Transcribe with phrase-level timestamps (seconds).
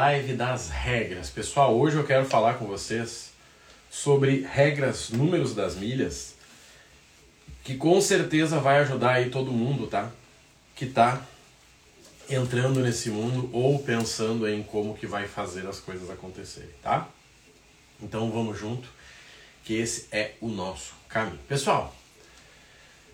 [0.00, 1.28] Live das regras.
[1.28, 3.32] Pessoal, hoje eu quero falar com vocês
[3.90, 6.36] sobre regras, números das milhas,
[7.64, 10.08] que com certeza vai ajudar aí todo mundo, tá?
[10.76, 11.20] Que tá
[12.30, 17.08] entrando nesse mundo ou pensando em como que vai fazer as coisas acontecerem, tá?
[18.00, 18.88] Então vamos junto,
[19.64, 21.40] que esse é o nosso caminho.
[21.48, 21.92] Pessoal,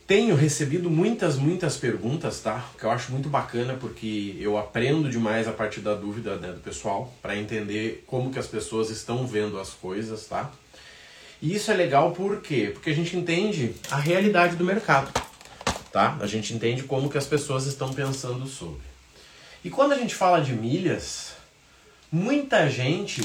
[0.07, 2.65] tenho recebido muitas, muitas perguntas, tá?
[2.79, 6.61] Que eu acho muito bacana porque eu aprendo demais a partir da dúvida né, do
[6.61, 10.51] pessoal para entender como que as pessoas estão vendo as coisas, tá?
[11.41, 12.71] E isso é legal por quê?
[12.73, 15.11] Porque a gente entende a realidade do mercado,
[15.91, 16.19] tá?
[16.21, 18.83] A gente entende como que as pessoas estão pensando sobre.
[19.65, 21.33] E quando a gente fala de milhas,
[22.13, 23.23] muita gente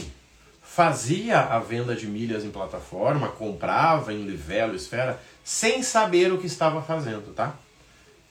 [0.80, 6.48] fazia a venda de milhas em plataforma, comprava em Livelo, Esfera, sem saber o que
[6.48, 7.54] estava fazendo, tá?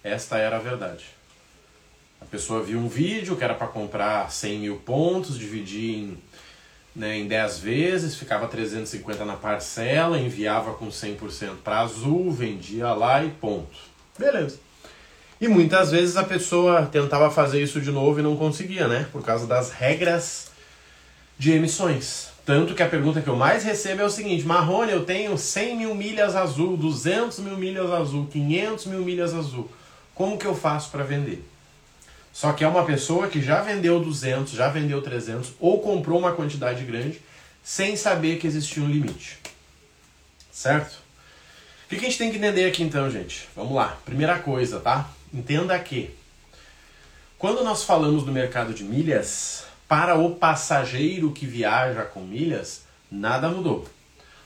[0.03, 1.05] Esta era a verdade.
[2.23, 6.19] A pessoa viu um vídeo que era para comprar 100 mil pontos, dividir em,
[6.97, 13.23] né, em 10 vezes, ficava 350 na parcela, enviava com 100% para Azul, vendia lá
[13.23, 13.77] e ponto.
[14.19, 14.59] Beleza.
[15.39, 19.07] E muitas vezes a pessoa tentava fazer isso de novo e não conseguia, né?
[19.13, 20.51] Por causa das regras
[21.39, 22.38] de emissões.
[22.49, 25.77] Tanto que a pergunta que eu mais recebo é o seguinte: Marrone, eu tenho 100
[25.77, 29.71] mil milhas azul, 200 mil milhas azul, 500 mil milhas azul.
[30.15, 31.47] Como que eu faço para vender?
[32.33, 36.33] Só que é uma pessoa que já vendeu 200, já vendeu 300 ou comprou uma
[36.33, 37.21] quantidade grande
[37.63, 39.39] sem saber que existia um limite.
[40.51, 41.01] Certo?
[41.85, 43.47] O que a gente tem que entender aqui então, gente?
[43.55, 43.99] Vamos lá.
[44.07, 45.11] Primeira coisa, tá?
[45.35, 46.17] Entenda que
[47.37, 53.49] quando nós falamos do mercado de milhas, para o passageiro que viaja com milhas, nada
[53.49, 53.89] mudou.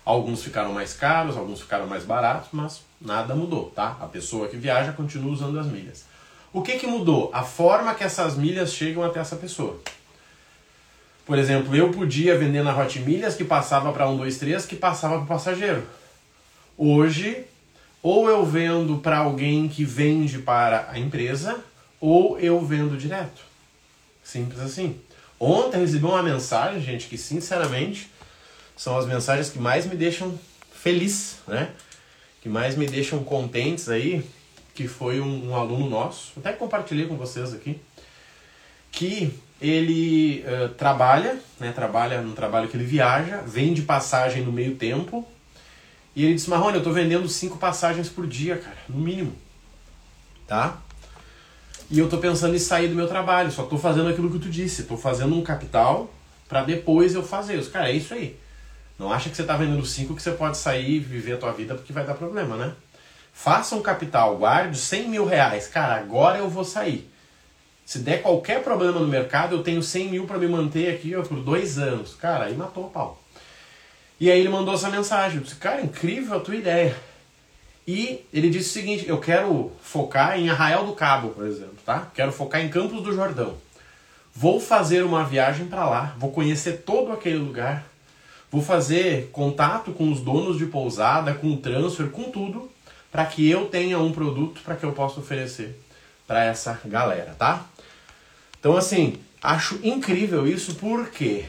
[0.05, 3.97] Alguns ficaram mais caros, alguns ficaram mais baratos, mas nada mudou, tá?
[4.01, 6.05] A pessoa que viaja continua usando as milhas.
[6.53, 7.31] O que, que mudou?
[7.33, 9.81] A forma que essas milhas chegam até essa pessoa.
[11.25, 15.25] Por exemplo, eu podia vender na Hot Milhas que passava para 123 que passava para
[15.25, 15.87] o passageiro.
[16.77, 17.45] Hoje,
[18.03, 21.61] ou eu vendo para alguém que vende para a empresa,
[22.01, 23.41] ou eu vendo direto.
[24.23, 25.01] Simples assim.
[25.45, 28.09] Ontem recebi uma mensagem, gente, que sinceramente
[28.77, 30.39] são as mensagens que mais me deixam
[30.73, 31.73] feliz, né?
[32.41, 34.25] Que mais me deixam contentes aí,
[34.73, 37.81] que foi um, um aluno nosso, até compartilhei com vocês aqui,
[38.93, 41.73] que ele uh, trabalha, né?
[41.73, 45.27] Trabalha no trabalho que ele viaja, vende passagem no meio tempo,
[46.15, 49.37] e ele disse, Marrone, eu tô vendendo cinco passagens por dia, cara, no mínimo.
[50.47, 50.81] Tá?
[51.91, 54.49] E eu tô pensando em sair do meu trabalho, só tô fazendo aquilo que tu
[54.49, 56.11] disse, tô fazendo um capital
[56.49, 57.71] para depois eu fazer isso.
[57.71, 58.39] Cara, é isso aí.
[58.99, 61.53] Não acha que você tá vendendo cinco que você pode sair e viver a tua
[61.53, 62.73] vida porque vai dar problema, né?
[63.33, 65.67] Faça um capital, guarde 100 mil reais.
[65.67, 67.11] Cara, agora eu vou sair.
[67.85, 71.23] Se der qualquer problema no mercado, eu tenho 100 mil para me manter aqui ó,
[71.23, 72.15] por dois anos.
[72.15, 73.21] Cara, aí matou o pau.
[74.21, 75.39] E aí ele mandou essa mensagem.
[75.39, 76.97] Eu disse, cara, incrível a tua ideia.
[77.87, 82.11] E ele disse o seguinte: eu quero focar em Arraial do Cabo, por exemplo, tá?
[82.15, 83.57] Quero focar em Campos do Jordão.
[84.35, 87.85] Vou fazer uma viagem para lá, vou conhecer todo aquele lugar,
[88.51, 92.71] vou fazer contato com os donos de pousada, com o transfer, com tudo,
[93.11, 95.79] para que eu tenha um produto para que eu possa oferecer
[96.27, 97.67] para essa galera, tá?
[98.59, 101.45] Então assim, acho incrível isso por quê?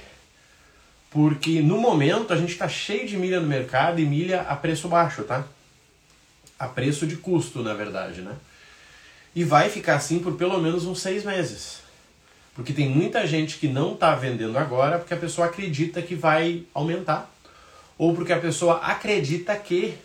[1.09, 4.89] Porque no momento a gente está cheio de milha no mercado e milha a preço
[4.89, 5.45] baixo, tá?
[6.57, 8.35] A preço de custo, na verdade, né?
[9.35, 11.79] E vai ficar assim por pelo menos uns seis meses.
[12.55, 16.63] Porque tem muita gente que não está vendendo agora porque a pessoa acredita que vai
[16.73, 17.29] aumentar.
[17.97, 19.97] Ou porque a pessoa acredita que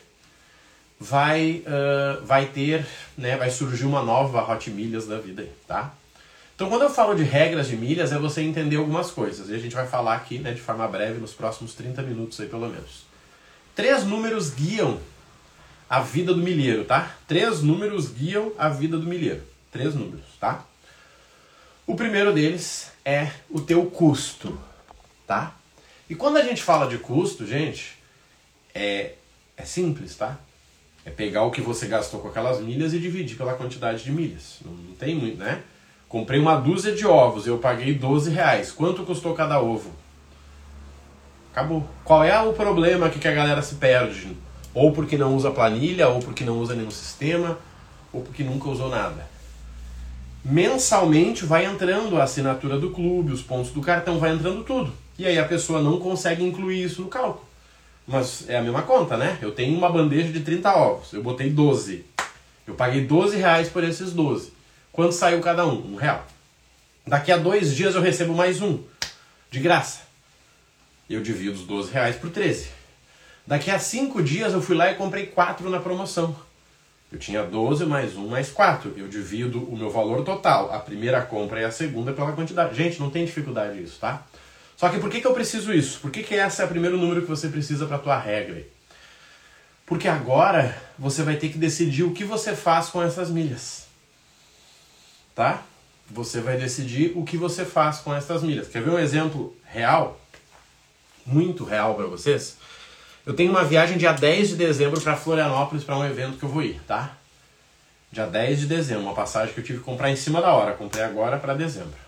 [0.98, 5.92] vai, uh, vai ter, né, vai surgir uma nova Hot Milhas da vida tá?
[6.54, 9.48] Então quando eu falo de regras de milhas é você entender algumas coisas.
[9.48, 12.48] E a gente vai falar aqui, né, de forma breve, nos próximos 30 minutos aí
[12.48, 13.06] pelo menos.
[13.76, 14.98] Três números guiam
[15.88, 17.16] a vida do milheiro, tá?
[17.26, 19.42] Três números guiam a vida do milheiro.
[19.70, 20.64] Três números, tá?
[21.86, 24.58] O primeiro deles é o teu custo,
[25.26, 25.54] tá?
[26.08, 27.96] E quando a gente fala de custo, gente,
[28.74, 29.12] é,
[29.56, 30.38] é simples, tá?
[31.04, 34.58] É pegar o que você gastou com aquelas milhas e dividir pela quantidade de milhas.
[34.64, 35.62] Não, não tem muito, né?
[36.08, 38.72] Comprei uma dúzia de ovos, eu paguei 12 reais.
[38.72, 39.90] Quanto custou cada ovo?
[41.52, 41.88] Acabou.
[42.04, 44.36] Qual é o problema que a galera se perde?
[44.74, 47.58] Ou porque não usa planilha, ou porque não usa nenhum sistema,
[48.12, 49.28] ou porque nunca usou nada.
[50.44, 54.92] Mensalmente vai entrando a assinatura do clube, os pontos do cartão, vai entrando tudo.
[55.18, 57.46] E aí a pessoa não consegue incluir isso no cálculo.
[58.06, 59.36] Mas é a mesma conta, né?
[59.42, 62.04] Eu tenho uma bandeja de 30 ovos, eu botei 12.
[62.66, 64.52] Eu paguei 12 reais por esses 12.
[64.92, 65.92] Quanto saiu cada um?
[65.92, 66.26] Um real.
[67.06, 68.82] Daqui a dois dias eu recebo mais um.
[69.50, 70.00] de graça.
[71.08, 72.68] Eu divido os 12 reais por 13.
[73.48, 76.36] Daqui a 5 dias eu fui lá e comprei 4 na promoção.
[77.10, 78.92] Eu tinha 12 mais 1 mais 4.
[78.94, 82.76] Eu divido o meu valor total, a primeira compra e a segunda pela quantidade.
[82.76, 84.22] Gente, não tem dificuldade isso, tá?
[84.76, 85.98] Só que por que, que eu preciso isso?
[86.00, 88.66] Por que, que esse é o primeiro número que você precisa para a tua regra?
[89.86, 93.86] Porque agora você vai ter que decidir o que você faz com essas milhas.
[95.34, 95.62] Tá?
[96.10, 98.68] Você vai decidir o que você faz com essas milhas.
[98.68, 100.20] Quer ver um exemplo real?
[101.24, 102.57] Muito real para vocês?
[103.28, 106.48] Eu tenho uma viagem dia 10 de dezembro para Florianópolis para um evento que eu
[106.48, 107.14] vou ir, tá?
[108.10, 110.72] Dia 10 de dezembro, uma passagem que eu tive que comprar em cima da hora.
[110.72, 111.98] Comprei agora para dezembro.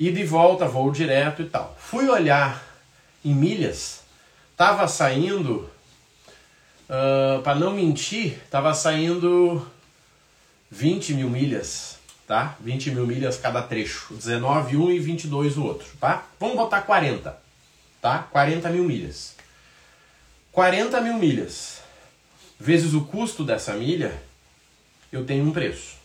[0.00, 1.76] E de volta, voo direto e tal.
[1.78, 2.64] Fui olhar
[3.22, 4.00] em milhas,
[4.56, 5.70] tava saindo
[6.88, 9.66] Uh, ah, para não mentir, tava saindo
[10.70, 11.98] 20 mil milhas,
[12.28, 12.54] tá?
[12.60, 14.14] 20 mil milhas cada trecho.
[14.14, 16.24] 19 um e 22 o outro, tá?
[16.38, 17.36] Vamos botar 40,
[18.00, 18.18] tá?
[18.30, 19.35] 40 mil milhas.
[20.56, 21.82] 40 mil milhas
[22.58, 24.18] vezes o custo dessa milha,
[25.12, 25.96] eu tenho um preço.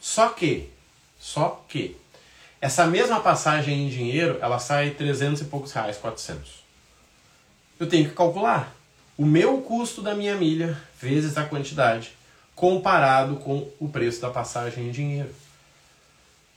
[0.00, 0.68] Só que,
[1.16, 1.96] só que,
[2.60, 6.64] essa mesma passagem em dinheiro, ela sai 300 e poucos reais, 400.
[7.78, 8.74] Eu tenho que calcular
[9.16, 12.10] o meu custo da minha milha vezes a quantidade,
[12.56, 15.32] comparado com o preço da passagem em dinheiro.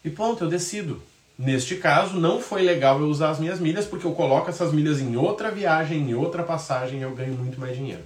[0.04, 1.04] E ponto, eu decido.
[1.44, 5.02] Neste caso, não foi legal eu usar as minhas milhas, porque eu coloco essas milhas
[5.02, 8.04] em outra viagem, em outra passagem, e eu ganho muito mais dinheiro.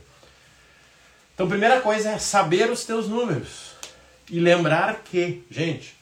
[1.33, 3.73] Então, primeira coisa é saber os teus números.
[4.31, 5.97] E lembrar que, gente,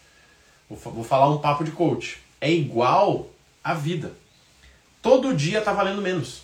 [0.69, 3.27] vou falar um papo de coach, é igual
[3.63, 4.12] a vida.
[5.01, 6.44] Todo dia tá valendo menos.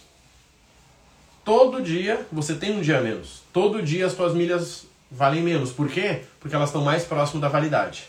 [1.45, 3.44] Todo dia você tem um dia menos.
[3.53, 5.71] Todo dia as suas milhas valem menos.
[5.71, 6.24] Por quê?
[6.39, 8.06] Porque elas estão mais próximo da validade.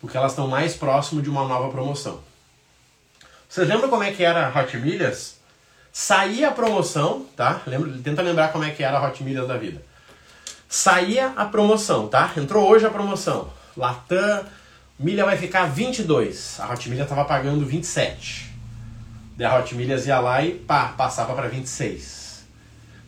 [0.00, 2.20] Porque elas estão mais próximo de uma nova promoção.
[3.48, 5.38] Vocês lembram como é que era a Hot Milhas?
[5.92, 7.60] Saía a promoção, tá?
[7.66, 9.82] Lembra, tenta lembrar como é que era a Hot Milhas da vida.
[10.68, 12.30] Saía a promoção, tá?
[12.36, 13.52] Entrou hoje a promoção.
[13.76, 14.44] Latam,
[14.96, 16.60] milha vai ficar 22.
[16.60, 18.54] A Hot Milha estava pagando 27.
[19.36, 22.44] Daí a Hot Milhas ia lá e pá, passava para 26.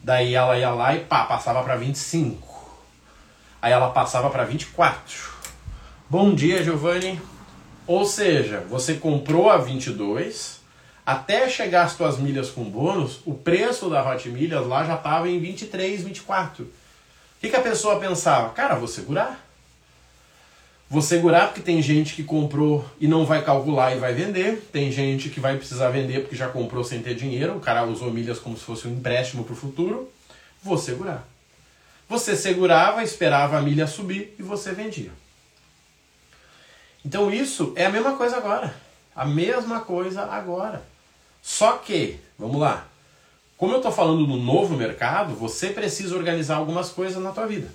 [0.03, 2.83] Daí ela ia lá e pá, passava para 25.
[3.61, 5.32] Aí ela passava para 24.
[6.13, 7.19] Bom dia, Giovanni.
[7.87, 10.61] Ou seja, você comprou a 22,
[11.07, 15.27] até chegar as suas milhas com bônus, o preço da Hot Milhas lá já estava
[15.31, 16.65] em 23, 24.
[16.65, 16.69] O
[17.41, 18.51] que, que a pessoa pensava?
[18.51, 19.43] Cara, vou segurar.
[20.91, 24.69] Vou segurar porque tem gente que comprou e não vai calcular e vai vender.
[24.71, 27.57] Tem gente que vai precisar vender porque já comprou sem ter dinheiro.
[27.57, 30.13] O cara usou milhas como se fosse um empréstimo para o futuro.
[30.63, 31.27] Vou segurar.
[32.07, 35.22] Você segurava, esperava a milha subir e você vendia.
[37.05, 38.75] Então isso é a mesma coisa agora.
[39.15, 40.83] A mesma coisa agora.
[41.43, 42.87] Só que, vamos lá.
[43.57, 47.69] Como eu estou falando do novo mercado, você precisa organizar algumas coisas na tua vida.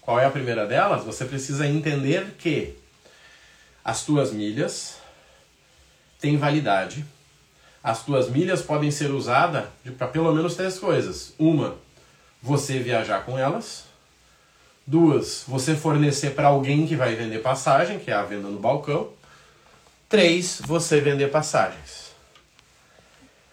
[0.00, 1.04] Qual é a primeira delas?
[1.04, 2.76] Você precisa entender que
[3.84, 4.96] as tuas milhas
[6.20, 7.04] têm validade.
[7.82, 9.64] As tuas milhas podem ser usadas
[9.96, 11.34] para pelo menos três coisas.
[11.38, 11.76] Uma,
[12.42, 13.84] você viajar com elas.
[14.86, 19.10] Duas, você fornecer para alguém que vai vender passagem, que é a venda no balcão.
[20.08, 22.12] Três, você vender passagens.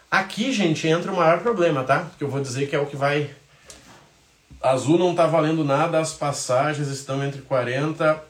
[0.10, 2.12] Aqui, gente, entra o maior problema, tá?
[2.18, 3.30] Que eu vou dizer que é o que vai
[4.62, 8.24] Azul não está valendo nada, as passagens estão entre 40.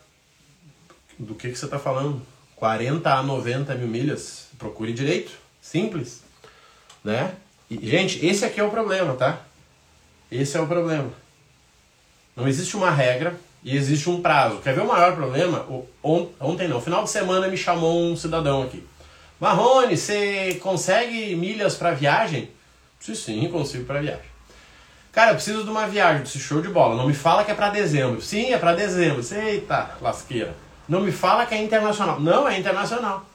[1.20, 2.22] Do que, que você está falando?
[2.56, 4.48] 40 a 90 mil milhas.
[4.58, 5.34] Procure direito.
[5.62, 6.24] Simples.
[7.04, 7.36] Né?
[7.70, 9.42] E, gente, esse aqui é o problema, tá?
[10.32, 11.12] Esse é o problema.
[12.36, 14.58] Não existe uma regra e existe um prazo.
[14.58, 15.66] Quer ver o maior problema?
[16.40, 18.84] Ontem não, final de semana me chamou um cidadão aqui.
[19.40, 22.50] Marrone, você consegue milhas para viagem?
[23.00, 24.32] Sim, sim, consigo para viagem.
[25.12, 26.96] Cara, eu preciso de uma viagem, desse show de bola.
[26.96, 28.22] Não me fala que é para dezembro.
[28.22, 29.22] Sim, é para dezembro.
[29.36, 30.56] Eita, lasqueira.
[30.88, 32.20] Não me fala que é internacional.
[32.20, 33.26] Não, é internacional.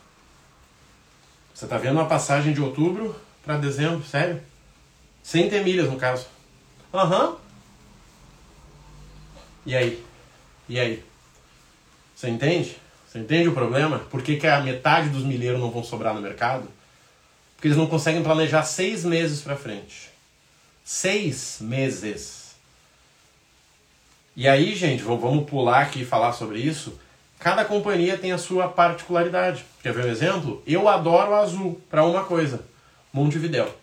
[1.52, 4.40] Você tá vendo uma passagem de outubro para dezembro, sério?
[5.22, 6.26] Sem ter milhas, no caso.
[6.94, 7.28] Aham.
[7.30, 7.45] Uhum.
[9.66, 10.02] E aí?
[10.68, 11.04] E aí?
[12.14, 12.78] Você entende?
[13.06, 13.98] Você entende o problema?
[13.98, 16.68] Por que, que a metade dos milheiros não vão sobrar no mercado?
[17.54, 20.16] Porque eles não conseguem planejar seis meses para frente
[20.86, 22.54] seis meses.
[24.36, 26.96] E aí, gente, vamos pular aqui e falar sobre isso.
[27.40, 29.64] Cada companhia tem a sua particularidade.
[29.82, 30.62] Quer ver um exemplo?
[30.64, 32.64] Eu adoro azul para uma coisa:
[33.12, 33.74] Montevidéu.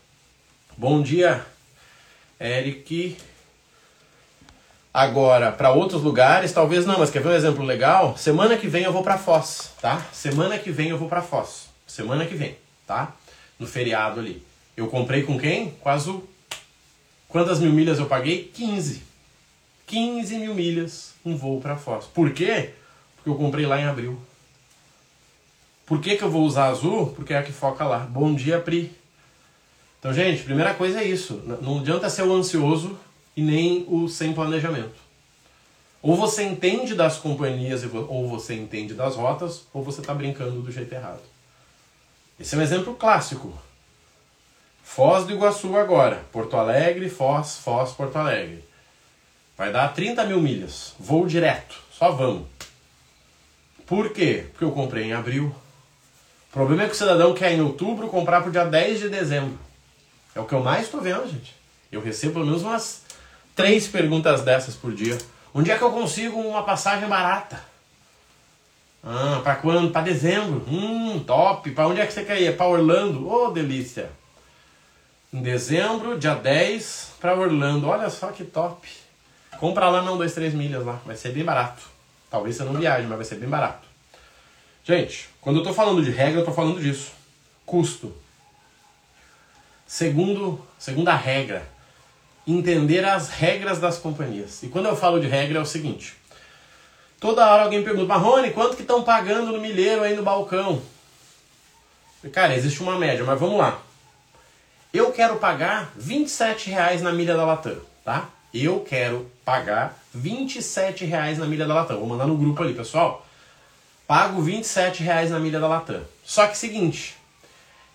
[0.78, 1.46] Bom dia,
[2.40, 3.18] Eric.
[4.93, 8.15] Agora, para outros lugares, talvez não, mas quer ver um exemplo legal?
[8.15, 10.05] Semana que vem eu vou para Foz, tá?
[10.13, 11.67] Semana que vem eu vou para Foz.
[11.88, 12.57] Semana que vem.
[12.85, 13.12] tá?
[13.57, 14.45] No feriado ali.
[14.77, 15.71] Eu comprei com quem?
[15.71, 16.29] Com a Azul.
[17.27, 18.51] Quantas mil milhas eu paguei?
[18.53, 19.01] 15.
[19.88, 22.05] 15 mil milhas um voo para Foz.
[22.05, 22.69] Por quê?
[23.15, 24.19] Porque eu comprei lá em abril.
[25.88, 27.07] Por que, que eu vou usar azul?
[27.07, 28.00] Porque é a que foca lá.
[28.00, 28.95] Bom dia, Pri.
[30.00, 31.41] Então, gente, primeira coisa é isso.
[31.62, 32.97] Não adianta ser ansioso
[33.36, 34.96] e nem o sem planejamento.
[36.02, 40.72] Ou você entende das companhias ou você entende das rotas, ou você está brincando do
[40.72, 41.22] jeito errado.
[42.40, 43.54] Esse é um exemplo clássico.
[44.84, 46.25] Foz do Iguaçu agora.
[46.32, 48.63] Porto Alegre, Foz, Foz, Porto Alegre.
[49.58, 50.94] Vai dar 30 mil milhas.
[51.00, 51.82] Voo direto.
[51.92, 52.48] Só vamos.
[53.86, 54.48] Por quê?
[54.52, 55.56] Porque eu comprei em abril.
[56.50, 59.58] O problema é que o cidadão quer em outubro comprar pro dia 10 de dezembro.
[60.36, 61.56] É o que eu mais estou vendo, gente.
[61.92, 63.02] Eu recebo pelo menos umas
[63.55, 65.17] três perguntas dessas por dia.
[65.53, 67.63] Onde é que eu consigo uma passagem barata?
[69.03, 69.91] Ah, para quando?
[69.91, 70.65] Para dezembro.
[70.67, 71.72] Hum, top.
[71.72, 72.55] Para onde é que você quer ir?
[72.55, 73.27] Para Orlando.
[73.27, 74.10] Ô, oh, delícia.
[75.31, 77.88] Em dezembro, dia 10, para Orlando.
[77.88, 78.88] Olha só que top.
[79.60, 81.00] Compra lá não, 2, 3 milhas lá.
[81.05, 81.83] Vai ser bem barato.
[82.29, 83.88] Talvez você não viaje, mas vai ser bem barato.
[84.83, 87.12] Gente, quando eu estou falando de regra, eu estou falando disso.
[87.65, 88.13] Custo.
[89.86, 91.67] Segundo, segunda regra,
[92.47, 94.62] entender as regras das companhias.
[94.63, 96.15] E quando eu falo de regra é o seguinte:
[97.19, 100.81] toda hora alguém pergunta, Marrone, quanto que estão pagando no milheiro aí no balcão?
[102.31, 103.81] Cara, existe uma média, mas vamos lá.
[104.93, 108.29] Eu quero pagar 27 reais na milha da Latam, tá?
[108.53, 111.97] Eu quero pagar 27 reais na milha da Latam.
[111.97, 113.25] Vou mandar no grupo ali, pessoal.
[114.07, 116.03] Pago 27 reais na milha da Latam.
[116.23, 117.15] Só que seguinte,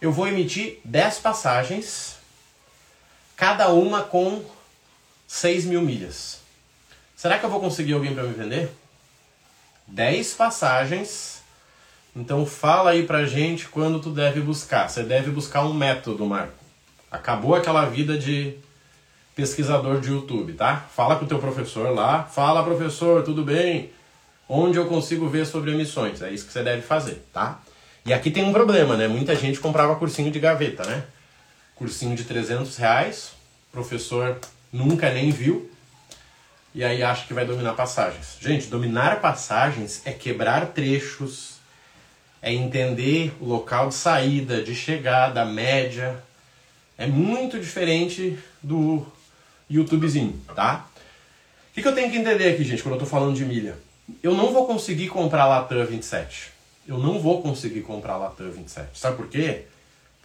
[0.00, 2.17] eu vou emitir 10 passagens,
[3.38, 4.42] cada uma com
[5.28, 6.40] 6 mil milhas.
[7.16, 8.68] Será que eu vou conseguir alguém para me vender?
[9.86, 11.40] 10 passagens.
[12.16, 14.90] Então fala aí pra gente quando tu deve buscar.
[14.90, 16.52] Você deve buscar um método, Marco.
[17.10, 18.56] Acabou aquela vida de
[19.36, 20.88] pesquisador de YouTube, tá?
[20.94, 22.24] Fala com o teu professor lá.
[22.24, 23.92] Fala, professor, tudo bem?
[24.48, 26.20] Onde eu consigo ver sobre emissões?
[26.22, 27.60] É isso que você deve fazer, tá?
[28.04, 29.06] E aqui tem um problema, né?
[29.06, 31.04] Muita gente comprava cursinho de gaveta, né?
[31.78, 33.30] Cursinho de 300 reais,
[33.72, 34.38] professor
[34.72, 35.70] nunca nem viu,
[36.74, 38.36] e aí acha que vai dominar passagens.
[38.40, 41.54] Gente, dominar passagens é quebrar trechos,
[42.42, 46.22] é entender o local de saída, de chegada, média.
[46.96, 49.06] É muito diferente do
[49.70, 50.86] YouTubezinho, tá?
[51.70, 53.78] O que, que eu tenho que entender aqui, gente, quando eu tô falando de milha?
[54.22, 56.58] Eu não vou conseguir comprar a Latam 27
[56.88, 58.98] eu não vou conseguir comprar a Latam 27.
[58.98, 59.66] Sabe por quê?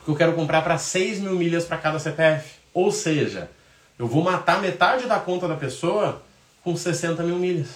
[0.04, 2.56] Porque eu quero comprar para 6 mil milhas para cada CPF.
[2.74, 3.50] Ou seja,
[3.98, 6.22] eu vou matar metade da conta da pessoa
[6.62, 7.70] com 60 mil milhas.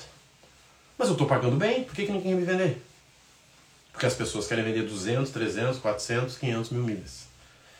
[0.97, 2.83] Mas eu estou pagando bem, por que, que não quer me vender?
[3.93, 7.27] Porque as pessoas querem vender 200, 300, 400, 500 mil milhas.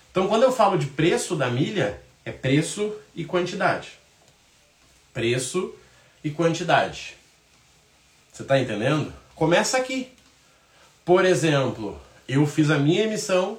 [0.10, 4.00] Então, quando eu falo de preço da milha, é preço e quantidade.
[5.14, 5.76] Preço
[6.24, 7.18] e quantidade.
[8.32, 9.14] Você está entendendo?
[9.36, 10.10] Começa aqui.
[11.04, 12.00] Por exemplo,
[12.30, 13.58] eu fiz a minha emissão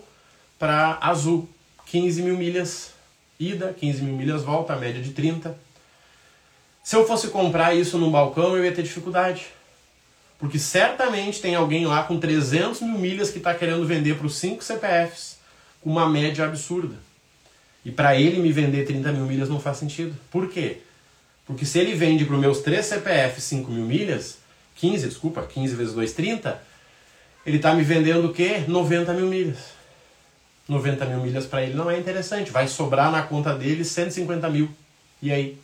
[0.59, 1.49] para Azul,
[1.87, 2.93] 15 mil milhas
[3.39, 5.57] ida, 15 mil milhas volta, a média de 30.
[6.83, 9.47] Se eu fosse comprar isso no balcão, eu ia ter dificuldade.
[10.39, 14.37] Porque certamente tem alguém lá com 300 mil milhas que está querendo vender para os
[14.37, 15.39] 5 CPFs
[15.81, 16.97] com uma média absurda.
[17.85, 20.17] E para ele me vender 30 mil milhas não faz sentido.
[20.31, 20.79] Por quê?
[21.47, 24.39] Porque se ele vende para os meus 3 CPFs 5 mil milhas,
[24.77, 26.63] 15, desculpa, 15 vezes 2, 30,
[27.47, 28.65] ele está me vendendo o quê?
[28.67, 29.78] 90 mil milhas.
[30.69, 32.51] 90 mil milhas para ele não é interessante.
[32.51, 34.71] Vai sobrar na conta dele 150 mil.
[35.23, 35.59] E aí?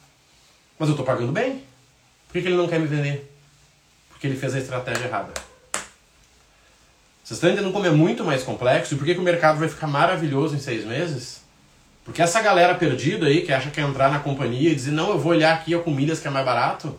[0.79, 1.63] Mas eu estou pagando bem.
[2.27, 3.31] Por que, que ele não quer me vender?
[4.09, 5.33] Porque ele fez a estratégia errada.
[7.23, 8.95] Vocês estão entendendo como é muito mais complexo?
[8.95, 11.43] E por que, que o mercado vai ficar maravilhoso em seis meses?
[12.05, 15.11] Porque essa galera perdida aí, que acha que é entrar na companhia e dizer, não,
[15.11, 16.99] eu vou olhar aqui com milhas que é mais barato.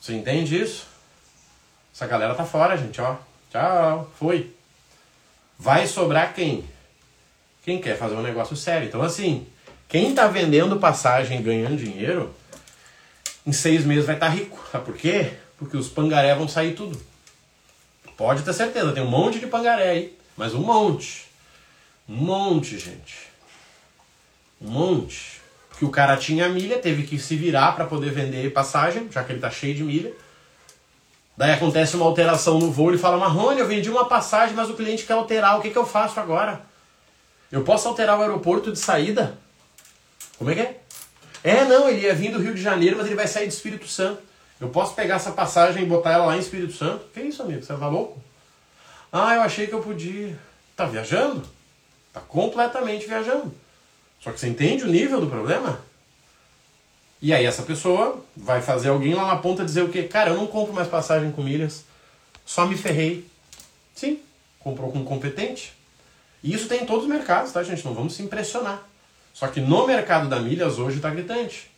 [0.00, 0.86] Você entende isso?
[1.92, 3.16] Essa galera tá fora, gente, ó.
[3.50, 4.53] Tchau, foi.
[5.58, 6.64] Vai sobrar quem?
[7.64, 8.86] Quem quer fazer um negócio sério.
[8.86, 9.46] Então, assim,
[9.88, 12.34] quem está vendendo passagem e ganhando dinheiro,
[13.46, 14.58] em seis meses vai estar tá rico.
[14.70, 15.32] Sabe por quê?
[15.58, 17.00] Porque os pangaré vão sair tudo.
[18.16, 20.18] Pode ter certeza, tem um monte de pangaré aí.
[20.36, 21.26] Mas um monte.
[22.08, 23.28] Um monte, gente.
[24.60, 25.40] Um monte.
[25.68, 29.32] Porque o cara tinha milha, teve que se virar para poder vender passagem, já que
[29.32, 30.12] ele tá cheio de milha.
[31.36, 34.74] Daí acontece uma alteração no voo, ele fala, Marrone, eu vendi uma passagem, mas o
[34.74, 36.62] cliente quer alterar, o que, que eu faço agora?
[37.50, 39.36] Eu posso alterar o aeroporto de saída?
[40.38, 40.80] Como é que é?
[41.42, 43.86] É, não, ele ia vir do Rio de Janeiro, mas ele vai sair do Espírito
[43.86, 44.22] Santo.
[44.60, 47.04] Eu posso pegar essa passagem e botar ela lá em Espírito Santo?
[47.12, 47.62] Que isso, amigo?
[47.62, 48.22] Você tá louco?
[49.12, 50.36] Ah, eu achei que eu podia.
[50.74, 51.46] Tá viajando.
[52.12, 53.52] Tá completamente viajando.
[54.20, 55.80] Só que você entende o nível do problema?
[57.24, 60.02] E aí essa pessoa vai fazer alguém lá na ponta dizer o quê?
[60.02, 61.82] Cara, eu não compro mais passagem com milhas,
[62.44, 63.26] só me ferrei.
[63.94, 64.18] Sim,
[64.60, 65.72] comprou com um competente.
[66.42, 67.82] E isso tem em todos os mercados, tá, gente?
[67.82, 68.86] Não vamos se impressionar.
[69.32, 71.70] Só que no mercado da milhas hoje está gritante.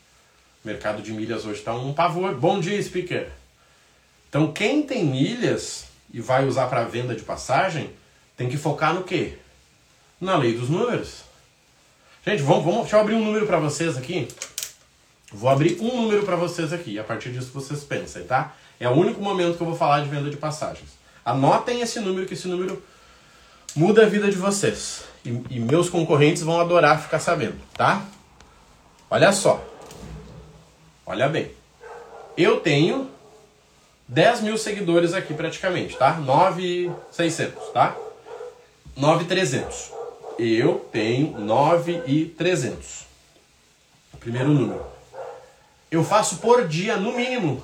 [0.65, 2.35] O mercado de milhas hoje está um pavor.
[2.35, 3.29] Bom dia, speaker.
[4.29, 7.93] Então, quem tem milhas e vai usar para venda de passagem,
[8.37, 9.39] tem que focar no quê?
[10.21, 11.23] Na lei dos números.
[12.27, 14.27] Gente, vamos, vamos deixa eu abrir um número para vocês aqui.
[15.33, 18.55] Vou abrir um número para vocês aqui, a partir disso vocês pensem, tá?
[18.79, 20.91] É o único momento que eu vou falar de venda de passagens.
[21.25, 22.83] Anotem esse número, que esse número
[23.75, 25.05] muda a vida de vocês.
[25.25, 28.05] E, e meus concorrentes vão adorar ficar sabendo, tá?
[29.11, 29.65] Olha só.
[31.05, 31.51] Olha bem.
[32.37, 33.11] Eu tenho
[34.07, 36.15] 10 mil seguidores aqui praticamente, tá?
[36.15, 37.97] 9,600, tá?
[38.97, 39.91] 9,300.
[40.39, 43.07] Eu tenho 9,300.
[44.21, 44.96] Primeiro número.
[45.91, 47.63] Eu faço por dia, no mínimo,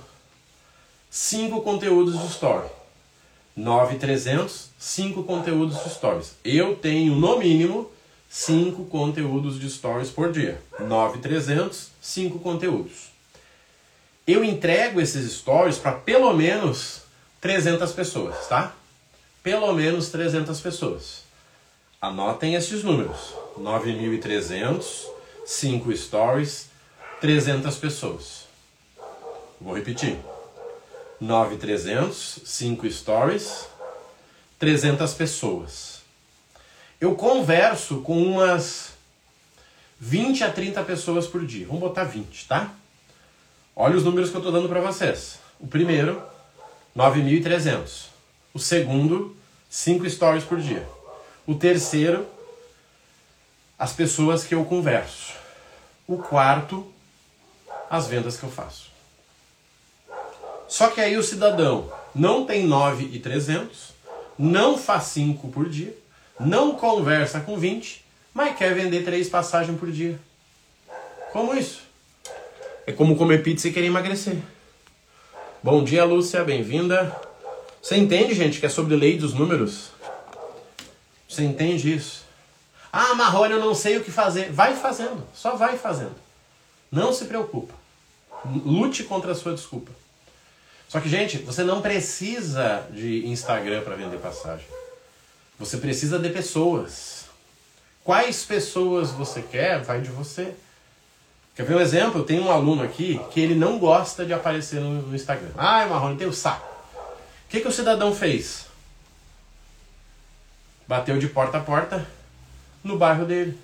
[1.10, 2.68] 5 conteúdos de story.
[3.56, 6.34] 9,300, 5 conteúdos de stories.
[6.44, 7.90] Eu tenho, no mínimo,
[8.30, 10.60] 5 conteúdos de stories por dia.
[10.78, 13.12] 9,300, 5 conteúdos
[14.26, 17.02] eu entrego esses stories para pelo menos
[17.40, 18.74] 300 pessoas, tá?
[19.42, 21.24] Pelo menos 300 pessoas.
[22.00, 25.06] Anotem esses números: 9.300,
[25.44, 26.68] 5 stories,
[27.22, 28.48] 300 pessoas.
[29.60, 30.18] Vou repetir:
[31.22, 33.68] 9.300, 5 stories,
[34.58, 36.02] 300 pessoas.
[37.00, 38.94] Eu converso com umas
[40.00, 41.64] 20 a 30 pessoas por dia.
[41.64, 42.72] Vamos botar 20, tá?
[43.76, 45.38] Olha os números que eu estou dando para vocês.
[45.60, 46.20] O primeiro,
[46.96, 48.06] 9.300.
[48.52, 49.36] O segundo,
[49.70, 50.88] 5 stories por dia.
[51.46, 52.26] O terceiro,
[53.78, 55.34] as pessoas que eu converso.
[56.04, 56.92] O quarto,
[57.92, 58.90] as vendas que eu faço.
[60.66, 63.66] Só que aí o cidadão não tem 9.300,
[64.38, 65.94] não faz 5 por dia,
[66.40, 68.02] não conversa com 20,
[68.32, 70.18] mas quer vender 3 passagens por dia.
[71.32, 71.82] Como isso?
[72.86, 74.38] É como comer pizza e querer emagrecer.
[75.62, 77.14] Bom dia, Lúcia, bem-vinda.
[77.82, 79.90] Você entende, gente, que é sobre lei dos números?
[81.28, 82.24] Você entende isso?
[82.90, 84.50] Ah, Marrone, eu não sei o que fazer.
[84.50, 86.16] Vai fazendo, só vai fazendo.
[86.90, 87.81] Não se preocupa.
[88.44, 89.92] Lute contra a sua desculpa.
[90.88, 94.66] Só que, gente, você não precisa de Instagram para vender passagem.
[95.58, 97.24] Você precisa de pessoas.
[98.04, 100.54] Quais pessoas você quer, vai de você.
[101.54, 102.20] Quer ver um exemplo?
[102.20, 105.50] Eu tenho um aluno aqui que ele não gosta de aparecer no, no Instagram.
[105.56, 106.66] Ai, Marrone, tem o saco.
[107.46, 108.66] O que, que o cidadão fez?
[110.88, 112.06] Bateu de porta a porta
[112.82, 113.58] no bairro dele,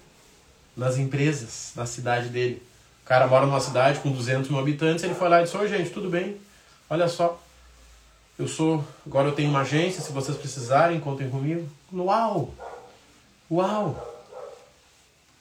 [0.76, 2.62] nas empresas, na cidade dele.
[3.08, 5.88] Cara mora numa cidade com 200 mil habitantes, ele foi lá e disse: Oi, gente,
[5.88, 6.36] tudo bem?
[6.90, 7.40] Olha só,
[8.38, 8.84] eu sou.
[9.06, 11.66] Agora eu tenho uma agência, se vocês precisarem, contem comigo.
[11.90, 12.52] Uau!
[13.50, 14.26] Uau!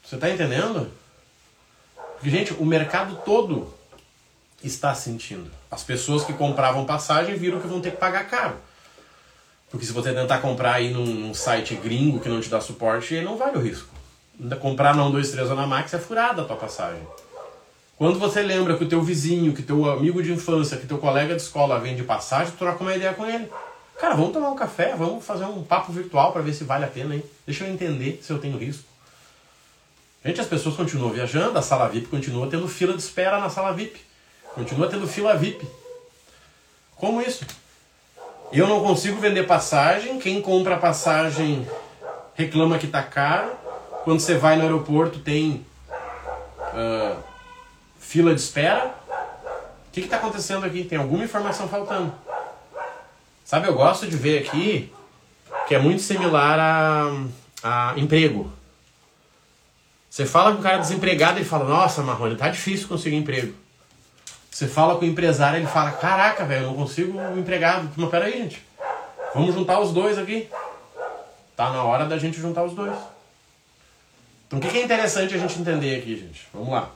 [0.02, 0.90] Você está entendendo?
[2.14, 3.74] Porque, gente, o mercado todo
[4.64, 5.52] está sentindo.
[5.70, 8.56] As pessoas que compravam passagem viram que vão ter que pagar caro.
[9.70, 13.20] Porque se você tentar comprar aí num, num site gringo que não te dá suporte,
[13.20, 13.90] não vale o risco.
[14.62, 17.06] Comprar na 1, 2, 3 na Max é furada a tua passagem.
[17.98, 21.36] Quando você lembra que o teu vizinho, que teu amigo de infância, que teu colega
[21.36, 23.50] de escola vende passagem, troca uma ideia com ele.
[24.00, 26.88] Cara, vamos tomar um café, vamos fazer um papo virtual para ver se vale a
[26.88, 27.24] pena, hein?
[27.46, 28.84] Deixa eu entender se eu tenho risco.
[30.24, 33.72] Gente, as pessoas continuam viajando, a sala VIP continua tendo fila de espera na sala
[33.74, 34.00] VIP.
[34.54, 35.68] Continua tendo fila VIP.
[36.96, 37.46] Como isso?
[38.52, 41.68] Eu não consigo vender passagem, quem compra passagem
[42.36, 43.52] reclama que está caro.
[44.04, 45.66] Quando você vai no aeroporto tem
[46.60, 47.27] uh,
[48.08, 48.96] fila de espera.
[49.88, 50.86] O que está acontecendo aqui?
[50.86, 52.14] Tem alguma informação faltando.
[53.44, 54.94] Sabe, eu gosto de ver aqui
[55.68, 57.26] que é muito similar a,
[57.64, 58.52] a emprego.
[60.10, 63.54] Você fala com o cara desempregado, ele fala, nossa, Marrone, tá difícil conseguir emprego.
[64.50, 67.92] Você fala com o empresário, ele fala, caraca, velho, eu não consigo um empregado.
[67.96, 68.64] Mas peraí, gente,
[69.34, 70.50] vamos juntar os dois aqui.
[71.56, 72.96] Tá na hora da gente juntar os dois.
[74.48, 76.48] Então o que é interessante a gente entender aqui, gente?
[76.54, 76.90] Vamos lá.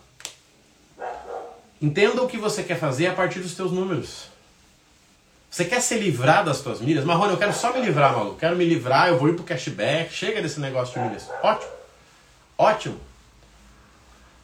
[1.82, 4.28] Entenda o que você quer fazer a partir dos teus números.
[5.50, 7.04] Você quer se livrar das tuas milhas?
[7.04, 8.38] Marrone, eu quero só me livrar, maluco.
[8.38, 10.14] Quero me livrar, eu vou ir pro cashback.
[10.14, 11.28] Chega desse negócio de milhas.
[11.42, 11.72] Ótimo.
[12.58, 13.02] Ótimo.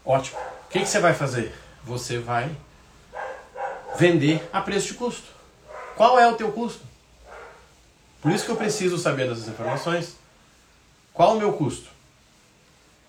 [0.04, 0.38] Ótimo.
[0.38, 1.54] O que, que você vai fazer?
[1.86, 2.50] Você vai
[3.98, 5.28] vender a preço de custo.
[5.96, 6.82] Qual é o teu custo?
[8.22, 10.18] Por isso que eu preciso saber dessas informações.
[11.14, 11.90] Qual o meu custo?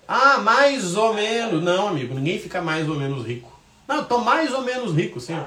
[0.06, 1.62] Ah, mais ou menos.
[1.62, 3.57] Não, amigo, ninguém fica mais ou menos rico.
[3.88, 5.42] Não, eu tô mais ou menos rico, sim.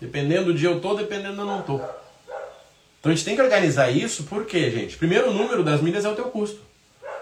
[0.00, 1.76] Dependendo do dia eu tô, dependendo eu não tô.
[1.76, 4.96] Então a gente tem que organizar isso, por quê, gente?
[4.96, 6.60] Primeiro, o número das milhas é o teu custo.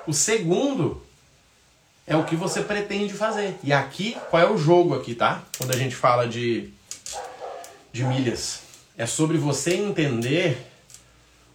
[0.06, 1.02] O segundo
[2.06, 3.54] é o que você pretende fazer.
[3.62, 5.42] E aqui, qual é o jogo aqui, tá?
[5.58, 6.70] Quando a gente fala de,
[7.92, 8.62] de milhas.
[8.96, 10.66] É sobre você entender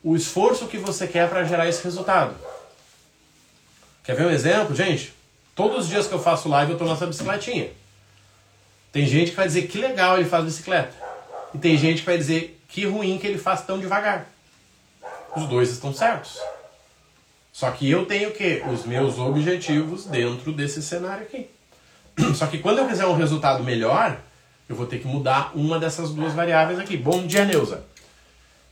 [0.04, 2.36] o esforço que você quer para gerar esse resultado.
[4.04, 5.12] Quer ver um exemplo, gente?
[5.56, 7.71] Todos os dias que eu faço live eu tô nessa bicicletinha.
[8.95, 10.93] Tem gente que vai dizer que legal ele faz bicicleta.
[11.53, 14.25] E tem gente que vai dizer que ruim que ele faz tão devagar.
[15.36, 16.39] Os dois estão certos.
[17.51, 21.49] Só que eu tenho que os meus objetivos dentro desse cenário aqui.
[22.36, 24.17] Só que quando eu quiser um resultado melhor,
[24.69, 26.95] eu vou ter que mudar uma dessas duas variáveis aqui.
[26.95, 27.84] Bom dia, Neuza.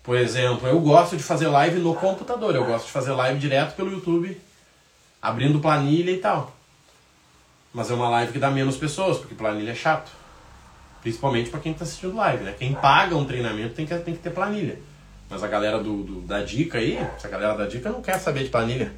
[0.02, 3.76] Por exemplo, eu gosto de fazer live no computador, eu gosto de fazer live direto
[3.76, 4.40] pelo YouTube,
[5.22, 6.56] abrindo planilha e tal.
[7.74, 10.12] Mas é uma live que dá menos pessoas, porque planilha é chato.
[11.02, 12.56] Principalmente para quem está assistindo live, né?
[12.58, 14.78] Quem paga um treinamento tem que, tem que ter planilha.
[15.30, 18.44] Mas a galera do, do, da dica aí, essa galera da dica não quer saber
[18.44, 18.94] de planilha.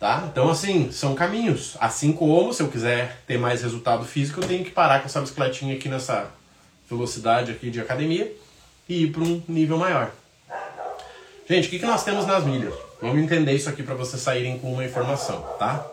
[0.00, 0.24] Tá?
[0.28, 1.76] Então, assim, são caminhos.
[1.78, 5.20] Assim como, se eu quiser ter mais resultado físico, eu tenho que parar com essa
[5.20, 6.28] bicicletinha aqui nessa
[6.90, 8.32] velocidade aqui de academia
[8.88, 10.10] e ir para um nível maior.
[11.48, 12.74] Gente, o que, que nós temos nas milhas?
[13.00, 15.86] Vamos entender isso aqui para vocês saírem com uma informação, tá?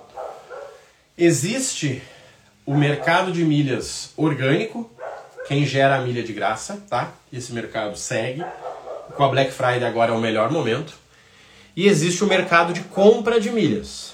[1.22, 2.02] Existe
[2.66, 4.90] o mercado de milhas orgânico,
[5.50, 7.12] quem gera a milha de graça, tá?
[7.32, 8.42] Esse mercado segue.
[9.18, 10.94] Com a Black Friday agora é o melhor momento.
[11.76, 14.14] E existe o mercado de compra de milhas,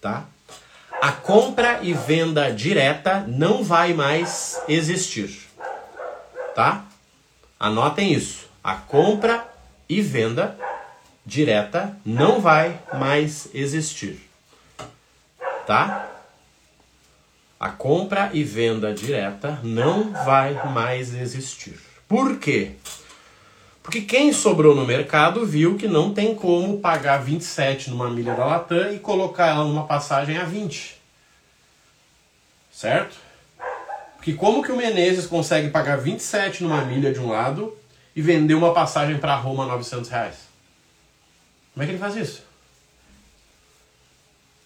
[0.00, 0.24] tá?
[1.02, 5.38] A compra e venda direta não vai mais existir,
[6.54, 6.86] tá?
[7.60, 8.48] Anotem isso.
[8.64, 9.46] A compra
[9.86, 10.58] e venda
[11.26, 14.18] direta não vai mais existir.
[15.66, 16.08] Tá?
[17.62, 21.78] A compra e venda direta não vai mais existir.
[22.08, 22.72] Por quê?
[23.80, 28.44] Porque quem sobrou no mercado viu que não tem como pagar 27 numa milha da
[28.44, 31.00] Latam e colocar ela numa passagem a 20.
[32.72, 33.14] Certo?
[34.16, 37.78] Porque como que o Menezes consegue pagar 27 numa milha de um lado
[38.16, 40.36] e vender uma passagem para Roma a 900 reais?
[41.72, 42.42] Como é que ele faz isso?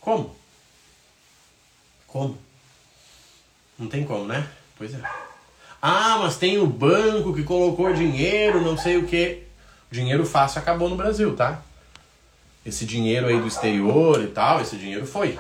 [0.01, 0.35] Como?
[2.07, 2.46] Como?
[3.79, 4.47] Não tem como, né?
[4.77, 5.01] Pois é.
[5.81, 9.43] Ah, mas tem o banco que colocou dinheiro, não sei o que.
[9.91, 11.61] Dinheiro fácil acabou no Brasil, tá?
[12.65, 15.39] Esse dinheiro aí do exterior e tal, esse dinheiro foi.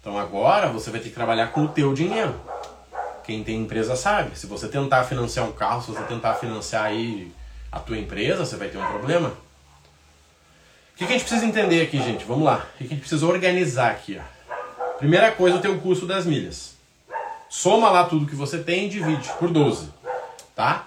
[0.00, 2.34] Então agora você vai ter que trabalhar com o teu dinheiro.
[3.24, 4.36] Quem tem empresa sabe.
[4.36, 7.30] Se você tentar financiar um carro, se você tentar financiar aí
[7.70, 9.28] a tua empresa, você vai ter um problema.
[9.28, 12.24] O que, que a gente precisa entender aqui, gente?
[12.24, 12.66] Vamos lá.
[12.74, 14.18] O que, que a gente precisa organizar aqui?
[14.18, 14.98] Ó?
[14.98, 16.76] Primeira coisa, o teu custo das milhas.
[17.54, 19.90] Soma lá tudo que você tem e divide por 12.
[20.56, 20.86] Tá?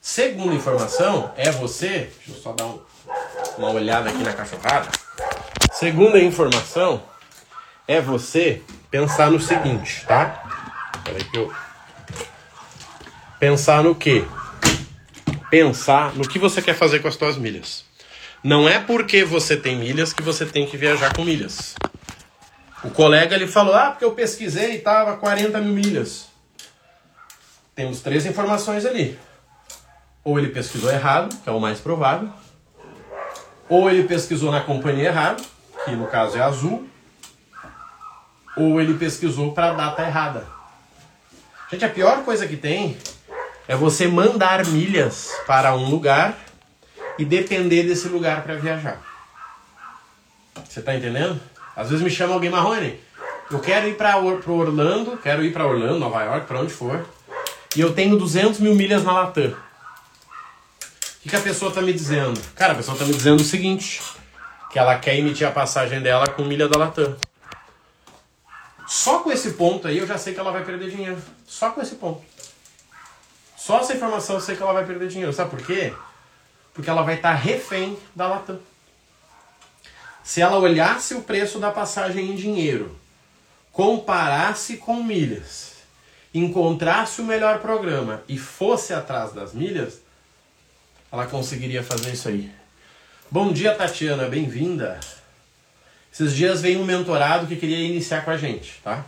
[0.00, 2.10] Segunda informação é você.
[2.16, 2.80] Deixa eu só dar um,
[3.56, 4.88] uma olhada aqui na cachorrada.
[5.70, 7.00] Segunda informação
[7.86, 10.42] é você pensar no seguinte, tá?
[11.04, 11.54] Peraí que eu.
[13.38, 14.24] Pensar no quê?
[15.48, 17.84] Pensar no que você quer fazer com as suas milhas.
[18.42, 21.76] Não é porque você tem milhas que você tem que viajar com milhas.
[22.84, 26.26] O colega ele falou: Ah, porque eu pesquisei e tava 40 mil milhas.
[27.74, 29.18] Temos três informações ali.
[30.24, 32.30] Ou ele pesquisou errado, que é o mais provável.
[33.68, 35.42] Ou ele pesquisou na companhia errada,
[35.84, 36.88] que no caso é azul.
[38.56, 40.46] Ou ele pesquisou para a data errada.
[41.70, 42.96] Gente, a pior coisa que tem
[43.68, 46.36] é você mandar milhas para um lugar
[47.18, 49.00] e depender desse lugar para viajar.
[50.64, 51.40] Você tá entendendo?
[51.76, 52.98] Às vezes me chama alguém Marrone,
[53.50, 57.06] eu quero ir para Orlando, quero ir para Orlando, Nova York, para onde for,
[57.76, 59.50] e eu tenho 200 mil milhas na Latam.
[59.50, 62.40] O que, que a pessoa tá me dizendo?
[62.54, 64.00] Cara, a pessoa tá me dizendo o seguinte,
[64.70, 67.14] que ela quer emitir a passagem dela com milha da Latam.
[68.86, 71.20] Só com esse ponto aí eu já sei que ela vai perder dinheiro.
[71.44, 72.22] Só com esse ponto.
[73.56, 75.32] Só essa informação eu sei que ela vai perder dinheiro.
[75.32, 75.92] Sabe por quê?
[76.72, 78.58] Porque ela vai estar tá refém da Latam.
[80.26, 82.98] Se ela olhasse o preço da passagem em dinheiro,
[83.70, 85.74] comparasse com milhas,
[86.34, 90.00] encontrasse o melhor programa e fosse atrás das milhas,
[91.12, 92.50] ela conseguiria fazer isso aí.
[93.30, 94.98] Bom dia, Tatiana, bem-vinda.
[96.12, 99.04] Esses dias veio um mentorado que queria iniciar com a gente, tá?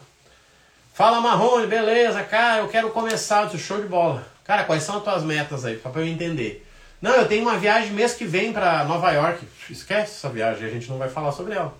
[0.94, 4.24] Fala Marrone, beleza, cara, eu quero começar, eu show de bola.
[4.44, 6.64] Cara, quais são as tuas metas aí, para eu entender?
[7.00, 9.46] Não, eu tenho uma viagem mês que vem para Nova York.
[9.70, 11.76] Esquece essa viagem, a gente não vai falar sobre ela.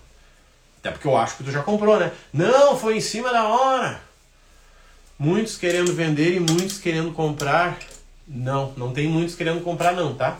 [0.79, 2.11] Até porque eu acho que tu já comprou, né?
[2.31, 4.01] Não, foi em cima da hora.
[5.17, 7.77] Muitos querendo vender e muitos querendo comprar.
[8.25, 10.39] Não, não tem muitos querendo comprar não, tá?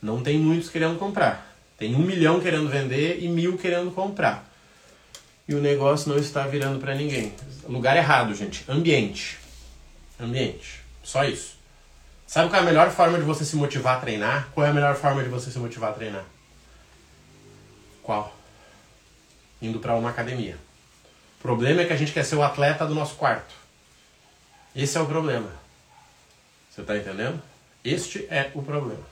[0.00, 1.54] Não tem muitos querendo comprar.
[1.76, 4.48] Tem um milhão querendo vender e mil querendo comprar.
[5.46, 7.34] E o negócio não está virando para ninguém.
[7.68, 8.64] Lugar errado, gente.
[8.66, 9.38] Ambiente.
[10.18, 10.80] Ambiente.
[11.02, 11.59] Só isso.
[12.30, 14.50] Sabe qual é a melhor forma de você se motivar a treinar?
[14.54, 16.24] Qual é a melhor forma de você se motivar a treinar?
[18.04, 18.32] Qual?
[19.60, 20.56] Indo para uma academia.
[21.40, 23.52] O problema é que a gente quer ser o atleta do nosso quarto.
[24.76, 25.50] Esse é o problema.
[26.70, 27.42] Você está entendendo?
[27.84, 29.02] Este é o problema.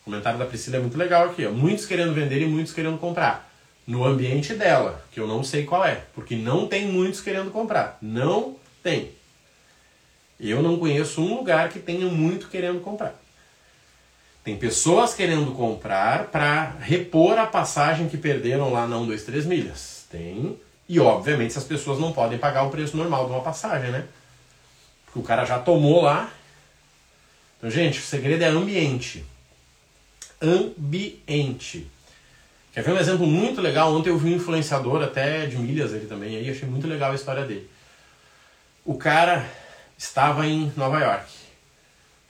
[0.00, 1.44] O comentário da Priscila é muito legal aqui.
[1.44, 1.50] Ó.
[1.50, 3.46] Muitos querendo vender e muitos querendo comprar.
[3.86, 6.06] No ambiente dela, que eu não sei qual é.
[6.14, 7.98] Porque não tem muitos querendo comprar.
[8.00, 9.12] Não tem.
[10.48, 13.14] Eu não conheço um lugar que tenha muito querendo comprar.
[14.44, 19.46] Tem pessoas querendo comprar para repor a passagem que perderam lá na 1, 2, 3
[19.46, 20.06] milhas.
[20.10, 24.04] Tem e obviamente essas pessoas não podem pagar o preço normal de uma passagem, né?
[25.06, 26.30] Porque o cara já tomou lá.
[27.56, 29.24] Então, gente, o segredo é ambiente.
[30.42, 31.86] Ambiente.
[32.74, 33.94] Quer ver um exemplo muito legal?
[33.94, 37.14] Ontem eu vi um influenciador até de milhas ele também, aí achei muito legal a
[37.14, 37.70] história dele.
[38.84, 39.48] O cara
[40.04, 41.32] estava em Nova York,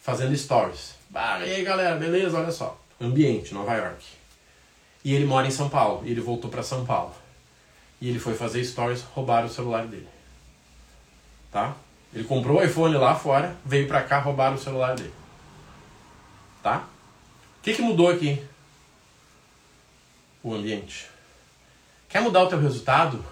[0.00, 0.94] fazendo stories.
[1.14, 2.38] Ah, e aí galera, beleza?
[2.38, 2.78] Olha só.
[3.00, 4.04] Ambiente, Nova York.
[5.04, 7.14] E ele mora em São Paulo, e ele voltou para São Paulo
[8.04, 10.06] e ele foi fazer stories, roubaram o celular dele.
[11.50, 11.74] Tá?
[12.12, 15.14] Ele comprou o iPhone lá fora, veio pra cá, roubaram o celular dele.
[16.62, 16.86] Tá?
[17.58, 18.44] O que, que mudou aqui?
[20.42, 21.06] O ambiente.
[22.06, 23.24] Quer mudar o teu resultado?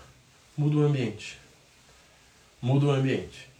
[0.57, 1.39] Muda o ambiente.
[2.63, 3.52] Muda o ambiente.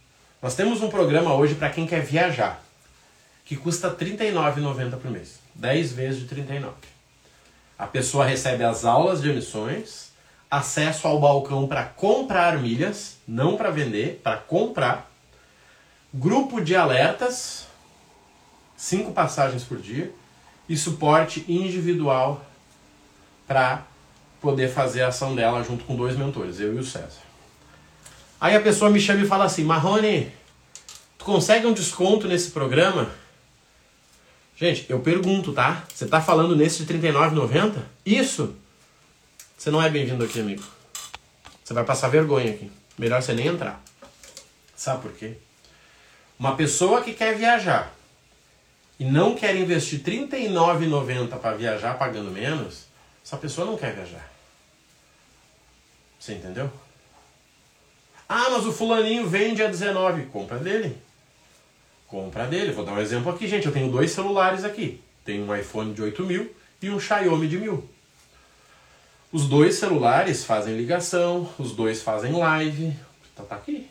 [0.43, 2.61] Nós temos um programa hoje para quem quer viajar,
[3.45, 5.39] que custa R$ 39,90 por mês.
[5.55, 6.73] 10 vezes de 39.
[7.79, 10.11] A pessoa recebe as aulas de emissões,
[10.51, 15.09] acesso ao balcão para comprar milhas, não para vender, para comprar.
[16.13, 17.65] Grupo de alertas,
[18.75, 20.13] cinco passagens por dia
[20.67, 22.45] e suporte individual
[23.47, 23.83] para
[24.41, 27.32] poder fazer a ação dela junto com dois mentores, eu e o César.
[28.43, 30.29] Aí a pessoa me chama e fala assim: Marrone,
[31.17, 33.09] tu consegue um desconto nesse programa?
[34.53, 35.85] Gente, eu pergunto, tá?
[35.87, 37.81] Você tá falando nesse de R$39,90?
[38.05, 38.53] Isso?
[39.57, 40.61] Você não é bem-vindo aqui, amigo.
[41.63, 42.69] Você vai passar vergonha aqui.
[42.97, 43.81] Melhor você nem entrar.
[44.75, 45.35] Sabe por quê?
[46.37, 47.95] Uma pessoa que quer viajar
[48.99, 52.87] e não quer investir R$ 39,90 para viajar pagando menos,
[53.23, 54.29] essa pessoa não quer viajar.
[56.19, 56.69] Você entendeu?
[58.27, 60.27] Ah, mas o fulaninho vende a 19.
[60.27, 60.97] Compra dele.
[62.07, 62.71] Compra dele.
[62.71, 63.65] Vou dar um exemplo aqui, gente.
[63.65, 65.01] Eu tenho dois celulares aqui.
[65.25, 67.87] Tenho um iPhone de 8 mil e um Xiaomi de mil.
[69.31, 72.93] Os dois celulares fazem ligação, os dois fazem live.
[73.35, 73.89] Tá, tá aqui.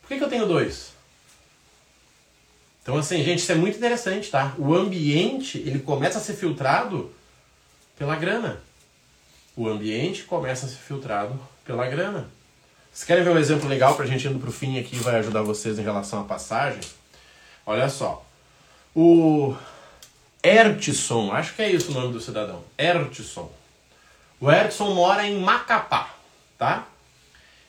[0.00, 0.92] Por que, que eu tenho dois?
[2.82, 4.54] Então, assim, gente, isso é muito interessante, tá?
[4.58, 7.12] O ambiente, ele começa a ser filtrado
[7.98, 8.62] pela grana.
[9.54, 12.30] O ambiente começa a ser filtrado pela grana.
[12.92, 15.78] Vocês querem ver um exemplo legal pra gente indo pro fim aqui vai ajudar vocês
[15.78, 16.80] em relação à passagem?
[17.64, 18.24] Olha só.
[18.94, 19.56] O
[20.42, 22.64] Ertson, acho que é isso o nome do cidadão.
[22.76, 23.50] Ertson.
[24.40, 26.08] O Edson mora em Macapá,
[26.56, 26.86] tá?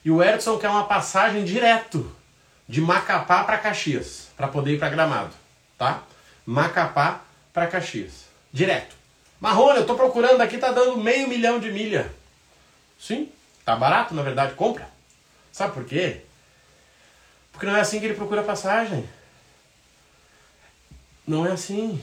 [0.05, 2.10] E o Edson quer uma passagem direto
[2.67, 5.34] de Macapá para Caxias, para poder ir para Gramado,
[5.77, 6.01] tá?
[6.45, 8.95] Macapá para Caxias, direto.
[9.39, 12.10] Marrone, eu tô procurando aqui, tá dando meio milhão de milha.
[12.97, 13.29] Sim,
[13.65, 14.88] tá barato, na verdade, compra.
[15.51, 16.21] Sabe por quê?
[17.51, 19.07] Porque não é assim que ele procura passagem.
[21.27, 22.01] Não é assim.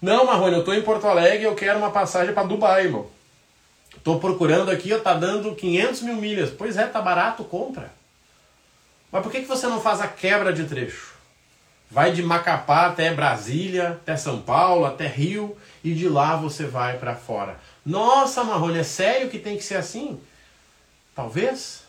[0.00, 3.06] Não, Marrone, eu tô em Porto Alegre e eu quero uma passagem para Dubai, irmão.
[4.02, 6.50] Tô procurando aqui, ó, tá dando 500 mil milhas.
[6.50, 7.90] Pois é, tá barato, compra.
[9.12, 11.14] Mas por que, que você não faz a quebra de trecho?
[11.90, 16.98] Vai de Macapá até Brasília, até São Paulo, até Rio e de lá você vai
[16.98, 17.58] para fora.
[17.84, 20.20] Nossa, Marrone, é sério que tem que ser assim?
[21.14, 21.82] Talvez.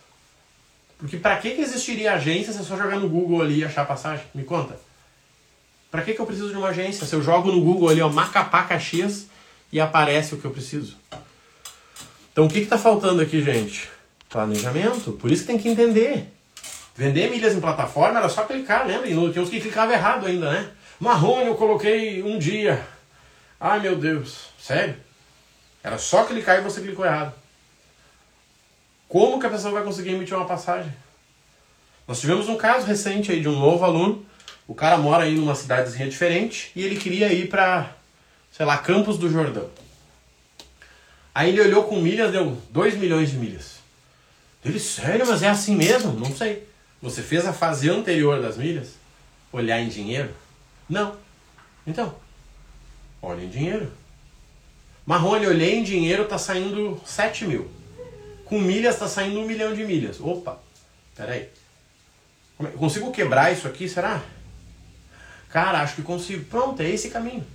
[1.01, 3.87] Porque para que, que existiria agência se eu só jogar no Google ali e achar
[3.87, 4.23] passagem?
[4.35, 4.79] Me conta.
[5.89, 7.07] Para que, que eu preciso de uma agência?
[7.07, 9.25] Se eu jogo no Google ali, ó, Macapá Caxias
[9.71, 10.95] e aparece o que eu preciso.
[12.31, 13.89] Então o que está faltando aqui, gente?
[14.29, 15.13] Planejamento.
[15.13, 16.31] Por isso que tem que entender.
[16.95, 19.07] Vender milhas em plataforma era só clicar, lembra?
[19.07, 20.69] E tinha uns que clicavam errado ainda, né?
[20.99, 22.85] Marrone eu coloquei um dia.
[23.59, 24.95] Ai meu Deus, sério?
[25.83, 27.40] Era só clicar e você clicou errado.
[29.11, 30.89] Como que a pessoa vai conseguir emitir uma passagem?
[32.07, 34.25] Nós tivemos um caso recente aí de um novo aluno.
[34.65, 37.93] O cara mora aí numa cidadezinha diferente e ele queria ir pra,
[38.53, 39.69] sei lá, Campos do Jordão.
[41.35, 43.79] Aí ele olhou com milhas, deu 2 milhões de milhas.
[44.63, 46.13] Ele, sério, mas é assim mesmo?
[46.13, 46.65] Não sei.
[47.01, 48.93] Você fez a fase anterior das milhas?
[49.51, 50.33] Olhar em dinheiro?
[50.87, 51.17] Não.
[51.85, 52.15] Então,
[53.21, 53.91] olha em dinheiro.
[55.05, 57.80] Marrone, olhei em dinheiro, tá saindo 7 mil.
[58.51, 60.19] Com milhas tá saindo um milhão de milhas.
[60.19, 60.59] Opa,
[61.15, 61.47] peraí.
[62.59, 64.21] É, consigo quebrar isso aqui, será?
[65.49, 66.43] Cara, acho que consigo.
[66.43, 67.47] Pronto, é esse caminho.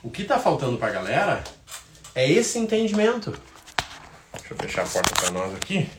[0.00, 1.42] O que tá faltando pra galera
[2.14, 3.36] é esse entendimento.
[4.38, 5.90] Deixa eu fechar a porta para nós aqui.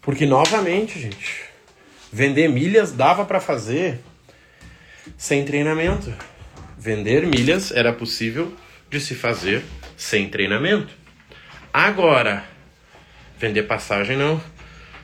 [0.00, 1.44] Porque, novamente, gente,
[2.10, 4.00] vender milhas dava para fazer
[5.18, 6.10] sem treinamento.
[6.78, 8.56] Vender milhas era possível
[8.88, 9.62] de se fazer
[9.98, 10.94] sem treinamento.
[11.70, 12.50] Agora,
[13.42, 14.40] vender passagem não.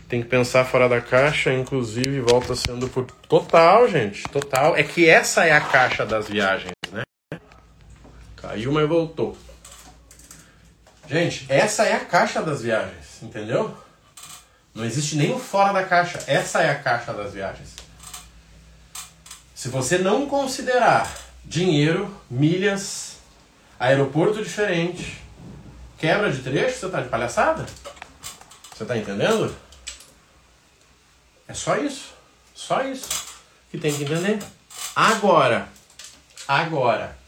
[0.08, 4.76] Tem que pensar fora da caixa, inclusive volta sendo por total, gente, total.
[4.76, 7.02] É que essa é a caixa das viagens, né?
[8.36, 9.36] Caiu, mas voltou.
[11.08, 13.76] Gente, essa é a caixa das viagens, entendeu?
[14.72, 16.22] Não existe nem o fora da caixa.
[16.26, 17.74] Essa é a caixa das viagens.
[19.54, 21.12] Se você não considerar
[21.44, 23.16] dinheiro, milhas,
[23.80, 25.20] aeroporto diferente,
[25.98, 27.66] quebra de trecho, você tá de palhaçada?
[28.78, 29.52] Você tá entendendo?
[31.48, 32.14] É só isso.
[32.54, 33.08] Só isso
[33.72, 34.38] que tem que entender.
[34.94, 35.68] Agora,
[36.46, 37.18] agora,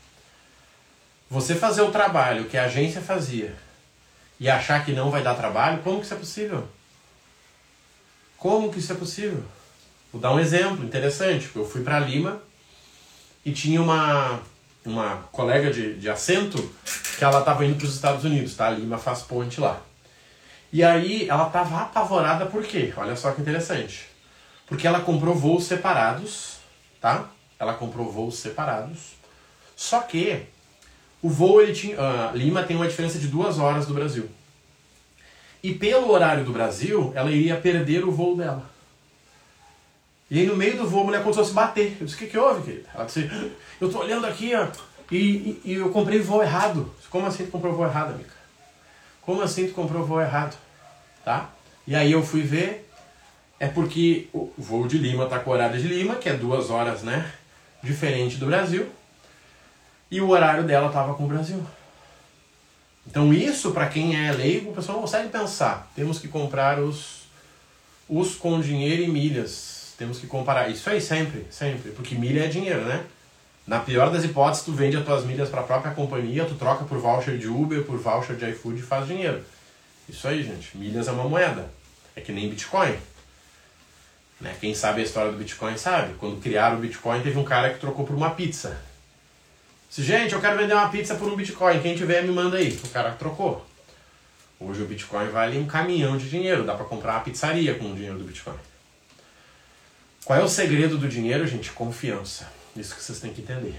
[1.28, 3.56] você fazer o trabalho que a agência fazia
[4.38, 6.68] e achar que não vai dar trabalho, como que isso é possível?
[8.38, 9.42] Como que isso é possível?
[10.12, 11.50] Vou dar um exemplo interessante.
[11.52, 12.40] Eu fui para Lima
[13.44, 14.40] e tinha uma,
[14.84, 16.58] uma colega de, de assento
[17.18, 18.70] que ela estava indo para os Estados Unidos, tá?
[18.70, 19.89] Lima faz ponte lá.
[20.72, 22.92] E aí ela estava apavorada por quê?
[22.96, 24.08] Olha só que interessante.
[24.66, 26.58] Porque ela comprou voos separados,
[27.00, 27.28] tá?
[27.58, 29.14] Ela comprou voos separados.
[29.74, 30.46] Só que
[31.22, 31.96] o voo, ele tinha.
[31.96, 34.28] Uh, Lima tem uma diferença de duas horas do Brasil.
[35.62, 38.70] E pelo horário do Brasil, ela iria perder o voo dela.
[40.30, 41.96] E aí no meio do voo a mulher começou a se bater.
[42.00, 42.88] Eu disse, o que, que houve, querida?
[42.94, 43.28] Ela disse,
[43.80, 44.68] eu tô olhando aqui, ó,
[45.10, 46.94] e, e, e eu comprei voo errado.
[47.10, 48.39] Como assim tu comprou voo errado, amiga?
[49.22, 50.56] Como assim tu comprou voo errado?
[51.24, 51.50] Tá?
[51.86, 52.88] E aí eu fui ver,
[53.58, 56.70] é porque o voo de Lima tá com o horário de Lima, que é duas
[56.70, 57.30] horas, né?
[57.82, 58.86] Diferente do Brasil.
[60.10, 61.64] E o horário dela estava com o Brasil.
[63.06, 65.90] Então isso, para quem é leigo, o pessoal não consegue pensar.
[65.94, 67.22] Temos que comprar os,
[68.08, 69.94] os com dinheiro e milhas.
[69.96, 70.68] Temos que comparar.
[70.68, 71.90] Isso aí sempre, sempre.
[71.92, 73.04] Porque milha é dinheiro, né?
[73.70, 76.84] Na pior das hipóteses, tu vende as tuas milhas para a própria companhia, tu troca
[76.84, 79.44] por voucher de Uber, por voucher de iFood e faz dinheiro.
[80.08, 80.76] Isso aí, gente.
[80.76, 81.70] Milhas é uma moeda.
[82.16, 82.98] É que nem Bitcoin.
[84.40, 84.56] Né?
[84.60, 86.14] Quem sabe a história do Bitcoin sabe.
[86.14, 88.76] Quando criaram o Bitcoin, teve um cara que trocou por uma pizza.
[89.88, 92.76] Se, gente, eu quero vender uma pizza por um Bitcoin, quem tiver me manda aí.
[92.82, 93.64] O cara trocou.
[94.58, 97.94] Hoje o Bitcoin vale um caminhão de dinheiro, dá para comprar uma pizzaria com o
[97.94, 98.58] dinheiro do Bitcoin.
[100.24, 101.70] Qual é o segredo do dinheiro, gente?
[101.70, 102.58] Confiança.
[102.76, 103.78] Isso que vocês têm que entender.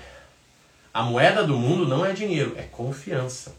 [0.94, 3.56] A moeda do mundo não é dinheiro, é confiança.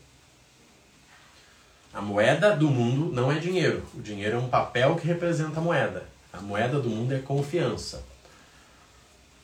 [1.92, 3.86] A moeda do mundo não é dinheiro.
[3.94, 6.06] O dinheiro é um papel que representa a moeda.
[6.32, 8.02] A moeda do mundo é confiança.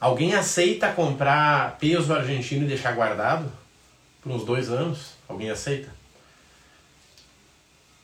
[0.01, 3.53] Alguém aceita comprar peso argentino e deixar guardado
[4.23, 5.15] por uns dois anos?
[5.29, 5.91] Alguém aceita?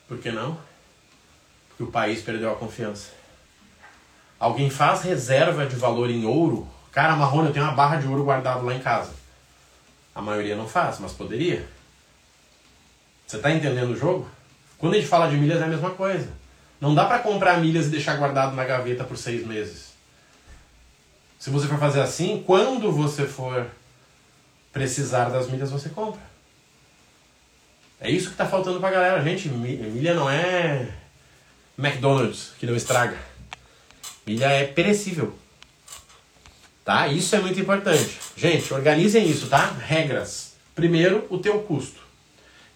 [0.09, 0.59] Por que não?
[1.69, 3.13] Porque o país perdeu a confiança.
[4.39, 6.69] Alguém faz reserva de valor em ouro?
[6.95, 9.11] Cara, Marrone, eu tenho uma barra de ouro guardado lá em casa.
[10.15, 11.69] A maioria não faz, mas poderia.
[13.27, 14.29] Você está entendendo o jogo?
[14.79, 16.29] Quando a gente fala de milhas é a mesma coisa.
[16.81, 19.93] Não dá para comprar milhas e deixar guardado na gaveta por seis meses.
[21.37, 23.67] Se você for fazer assim, quando você for
[24.73, 26.21] precisar das milhas, você compra.
[28.01, 29.23] É isso que está faltando para a galera.
[29.23, 30.89] Gente, milha não é
[31.77, 33.19] McDonald's, que não estraga.
[34.25, 35.37] Milha é perecível.
[36.85, 37.09] Tá?
[37.09, 38.19] Isso é muito importante.
[38.37, 39.75] Gente, organizem isso, tá?
[39.87, 40.53] Regras.
[40.75, 42.01] Primeiro, o teu custo.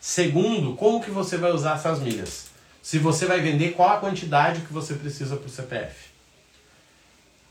[0.01, 2.47] Segundo, como que você vai usar essas milhas?
[2.81, 6.09] Se você vai vender, qual a quantidade que você precisa para o CPF?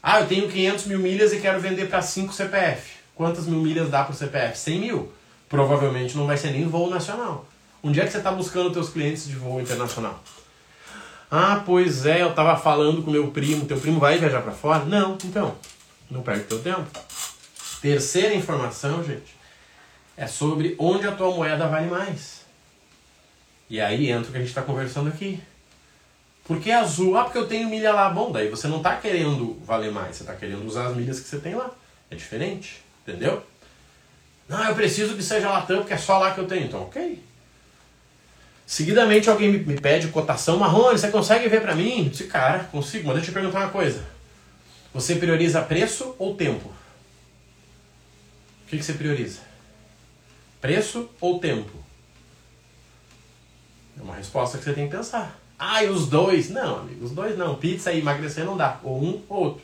[0.01, 2.97] Ah, eu tenho 500 mil milhas e quero vender para 5 CPF.
[3.14, 4.58] Quantas mil milhas dá para o CPF?
[4.58, 5.12] 100 mil.
[5.49, 7.45] Provavelmente não vai ser nem voo nacional.
[7.84, 10.24] Onde é que você está buscando teus clientes de voo internacional?
[11.30, 13.66] Ah, pois é, eu estava falando com meu primo.
[13.66, 14.86] Teu primo vai viajar para fora?
[14.86, 15.55] Não, então,
[16.10, 16.88] não perde teu tempo.
[17.82, 19.36] Terceira informação, gente,
[20.16, 22.41] é sobre onde a tua moeda vale mais.
[23.70, 25.41] E aí entra o que a gente está conversando aqui.
[26.45, 27.18] Por que azul?
[27.18, 28.10] Ah, porque eu tenho milha lá.
[28.10, 31.28] Bom, daí você não está querendo valer mais, você está querendo usar as milhas que
[31.28, 31.70] você tem lá.
[32.10, 33.43] É diferente, entendeu?
[34.47, 36.66] Não, eu preciso que seja Latam, porque é só lá que eu tenho.
[36.66, 37.22] Então, ok.
[38.66, 42.05] Seguidamente alguém me pede cotação Marrone, você consegue ver para mim?
[42.05, 44.03] Eu disse, cara, consigo, mas deixa eu te perguntar uma coisa.
[44.98, 46.70] Você prioriza preço ou tempo?
[46.70, 49.41] O que, que você prioriza?
[50.60, 51.72] Preço ou tempo?
[53.95, 55.39] É uma resposta que você tem que pensar.
[55.60, 56.50] Ah, e os dois?
[56.50, 57.54] Não, amigo, os dois não.
[57.54, 58.80] Pizza e emagrecer não dá.
[58.84, 59.62] Ou um ou outro.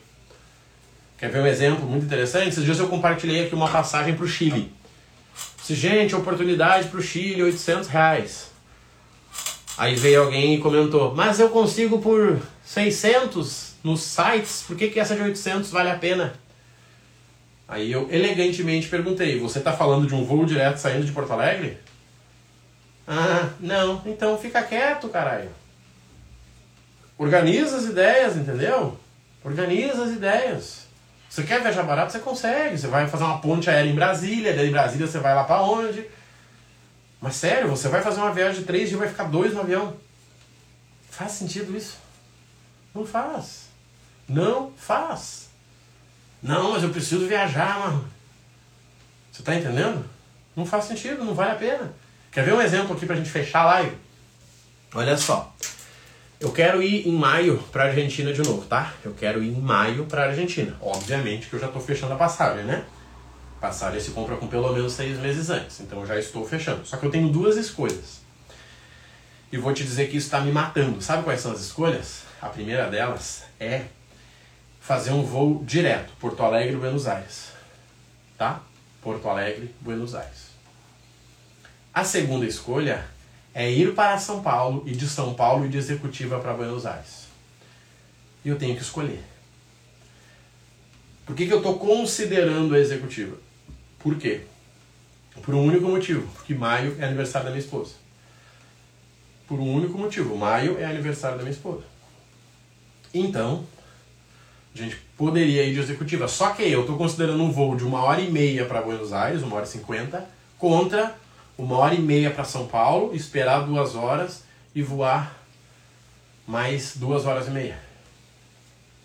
[1.18, 2.50] Quer ver um exemplo muito interessante?
[2.50, 4.72] Esses dias eu compartilhei aqui uma passagem para o Chile.
[5.58, 8.52] Disse, gente, oportunidade para o Chile, 800 reais.
[9.80, 15.00] Aí veio alguém e comentou, mas eu consigo por 600 nos sites, por que, que
[15.00, 16.34] essa de 800 vale a pena?
[17.68, 21.78] Aí eu elegantemente perguntei, você está falando de um voo direto saindo de Porto Alegre?
[23.08, 25.50] Ah, não, então fica quieto, caralho.
[27.18, 28.98] Organiza as ideias, entendeu?
[29.44, 30.84] Organiza as ideias.
[31.30, 32.78] Você quer viajar barato, você consegue.
[32.78, 35.62] Você vai fazer uma ponte aérea em Brasília, daí em Brasília você vai lá para
[35.64, 36.06] onde?
[37.20, 39.62] Mas sério, você vai fazer uma viagem de três dias e vai ficar dois no
[39.62, 39.96] avião.
[41.10, 41.98] Faz sentido isso?
[42.94, 43.63] Não faz.
[44.28, 45.50] Não faz.
[46.42, 48.06] Não, mas eu preciso viajar, mano.
[49.32, 50.06] Você tá entendendo?
[50.56, 51.94] Não faz sentido, não vale a pena.
[52.32, 53.98] Quer ver um exemplo aqui pra gente fechar a live?
[54.94, 55.54] Olha só.
[56.40, 58.94] Eu quero ir em maio pra Argentina de novo, tá?
[59.04, 60.76] Eu quero ir em maio pra Argentina.
[60.82, 62.84] Obviamente que eu já tô fechando a passagem, né?
[63.62, 66.86] Passagem se compra com pelo menos seis meses antes, então eu já estou fechando.
[66.86, 68.22] Só que eu tenho duas escolhas.
[69.52, 71.02] E vou te dizer que isso está me matando.
[71.02, 72.24] Sabe quais são as escolhas?
[72.42, 73.86] A primeira delas é
[74.84, 77.54] fazer um voo direto, Porto Alegre, Buenos Aires.
[78.38, 78.62] Tá?
[79.02, 80.52] Porto Alegre, Buenos Aires.
[81.94, 83.06] A segunda escolha
[83.54, 87.28] é ir para São Paulo e de São Paulo e de executiva para Buenos Aires.
[88.44, 89.24] E eu tenho que escolher.
[91.26, 93.38] Por que, que eu estou considerando a executiva?
[94.00, 94.42] Por quê?
[95.42, 97.94] Por um único motivo, porque maio é aniversário da minha esposa.
[99.48, 101.84] Por um único motivo, maio é aniversário da minha esposa.
[103.14, 103.66] Então,
[104.76, 106.28] a gente poderia ir de executiva.
[106.28, 109.44] Só que eu estou considerando um voo de uma hora e meia para Buenos Aires,
[109.44, 111.16] uma hora e cinquenta, contra
[111.58, 114.44] uma hora e meia para São Paulo, esperar duas horas
[114.74, 115.38] e voar
[116.48, 117.78] mais duas horas e meia.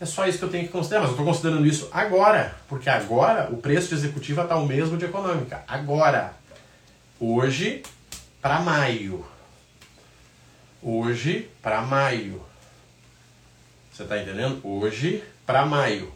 [0.00, 2.88] É só isso que eu tenho que considerar, mas eu estou considerando isso agora, porque
[2.88, 5.64] agora o preço de executiva está o mesmo de econômica.
[5.66, 6.34] Agora,
[7.18, 7.82] hoje
[8.40, 9.26] para maio.
[10.80, 12.40] Hoje para maio.
[13.92, 14.60] Você está entendendo?
[14.62, 16.12] Hoje para maio.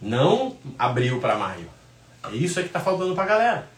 [0.00, 1.68] Não abril para maio.
[2.24, 3.68] É isso aí que está faltando para a galera.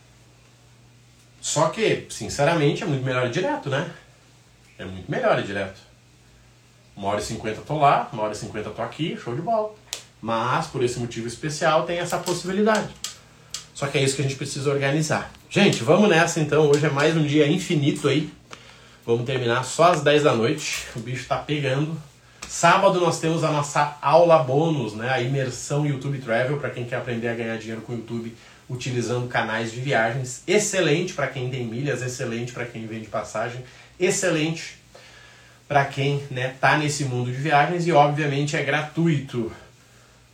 [1.41, 3.91] Só que, sinceramente, é muito melhor ir direto, né?
[4.79, 5.81] É muito melhor ir direto.
[6.95, 9.75] Uma hora e cinquenta tô lá, uma hora e cinquenta tô aqui, show de bola.
[10.21, 12.95] Mas, por esse motivo especial, tem essa possibilidade.
[13.75, 15.33] Só que é isso que a gente precisa organizar.
[15.51, 16.71] Gente, vamos nessa então.
[16.71, 18.33] Hoje é mais um dia infinito aí.
[19.05, 20.87] Vamos terminar só às 10 da noite.
[20.95, 22.01] O bicho tá pegando.
[22.53, 25.09] Sábado nós temos a nossa aula bônus, né?
[25.09, 28.37] A imersão YouTube Travel para quem quer aprender a ganhar dinheiro com o YouTube
[28.69, 30.43] utilizando canais de viagens.
[30.47, 33.65] Excelente para quem tem milhas, excelente para quem vende passagem,
[33.99, 34.77] excelente
[35.67, 39.51] para quem né, tá nesse mundo de viagens e obviamente é gratuito.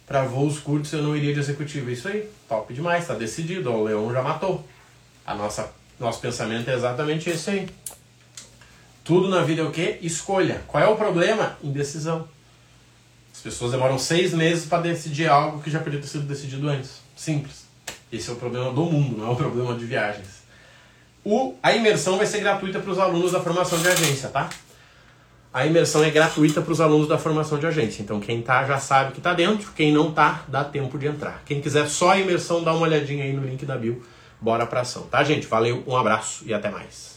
[0.05, 1.89] Para voos curtos eu não iria de executivo.
[1.89, 3.71] Isso aí, top demais, está decidido.
[3.71, 4.67] o leão já matou.
[5.25, 7.69] A nossa nosso pensamento é exatamente esse aí.
[9.09, 9.99] Tudo na vida é o quê?
[10.03, 10.61] Escolha.
[10.67, 11.57] Qual é o problema?
[11.65, 12.29] Indecisão.
[13.33, 17.01] As pessoas demoram seis meses para decidir algo que já podia ter sido decidido antes.
[17.17, 17.65] Simples.
[18.13, 20.43] Esse é o problema do mundo, não é o problema de viagens.
[21.25, 24.51] O, a imersão vai ser gratuita para os alunos da formação de agência, tá?
[25.55, 28.03] A imersão é gratuita para os alunos da formação de agência.
[28.03, 31.43] Então quem tá já sabe que está dentro, quem não tá, dá tempo de entrar.
[31.47, 34.05] Quem quiser só a imersão, dá uma olhadinha aí no link da bio.
[34.39, 35.47] Bora pra ação, tá, gente?
[35.47, 37.08] Valeu, um abraço e até mais.